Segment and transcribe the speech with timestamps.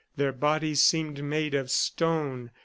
[0.15, 2.49] Their bodies seemed made of stone.